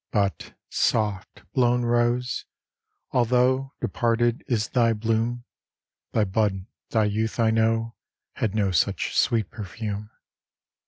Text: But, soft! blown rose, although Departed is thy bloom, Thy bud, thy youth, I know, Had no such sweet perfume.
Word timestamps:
But, 0.09 0.55
soft! 0.67 1.43
blown 1.53 1.83
rose, 1.85 2.45
although 3.11 3.73
Departed 3.81 4.43
is 4.47 4.69
thy 4.69 4.93
bloom, 4.93 5.43
Thy 6.11 6.23
bud, 6.23 6.65
thy 6.89 7.03
youth, 7.05 7.39
I 7.39 7.51
know, 7.51 7.93
Had 8.33 8.55
no 8.55 8.71
such 8.71 9.15
sweet 9.15 9.51
perfume. 9.51 10.09